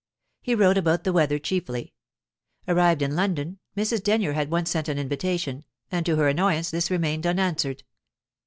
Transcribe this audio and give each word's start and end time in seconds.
He 0.41 0.55
wrote 0.55 0.79
about 0.79 1.03
the 1.03 1.13
weather 1.13 1.37
chiefly. 1.37 1.93
Arrived 2.67 3.03
in 3.03 3.15
London, 3.15 3.59
Mrs. 3.77 4.01
Denyer 4.01 4.31
at 4.33 4.49
once 4.49 4.71
sent 4.71 4.89
an 4.89 4.97
invitation, 4.97 5.63
and 5.91 6.03
to 6.07 6.15
her 6.15 6.27
annoyance 6.27 6.71
this 6.71 6.89
remained 6.89 7.27
unanswered. 7.27 7.83